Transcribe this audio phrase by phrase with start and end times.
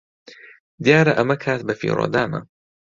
[0.85, 2.39] دیارە ئەمە کات بەفیڕۆدانە.